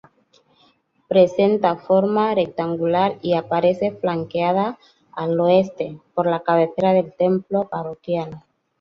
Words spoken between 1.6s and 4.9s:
forma rectangular y aparece flanqueada,